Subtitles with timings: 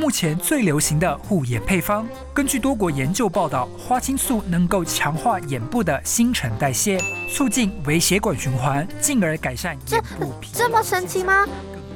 [0.00, 6.98] 目前最流行的护眼配方，根据多国研究报道，花青素能够强化眼部的新陈代谢，
[7.30, 11.46] 促进微血管循环，进而改善眼部疲这么神奇吗？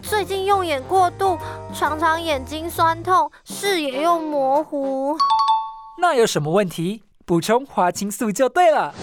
[0.00, 1.36] 最近用眼过度，
[1.74, 5.18] 常常眼睛酸痛，视野又模糊。
[6.00, 7.02] 那有什么问题？
[7.26, 8.94] 补充花青素就对了。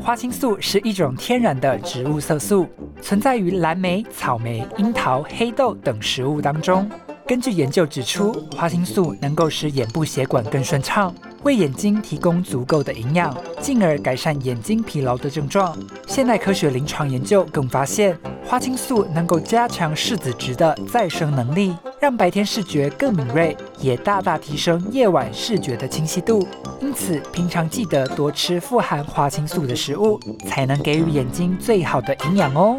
[0.00, 2.66] 花青素是一种天然的植物色素。
[3.06, 6.90] 存在于蓝莓、草莓、樱桃、黑豆等食物当中。
[7.24, 11.14] 根据研究指出，花青素能够使眼部血管更顺畅，
[11.44, 15.76] 为眼睛提供足够的营养，进而改善眼睛疲劳的症状。
[16.08, 26.46] 现代科学临床研究更发现，花青素能够加强视子值的再生能力，让白天视觉更敏锐，也大大提升夜晚视觉的清晰度。
[26.80, 32.78] 因此，平常记得多吃富含花青素的食物，才能给予眼睛最好的营养哦。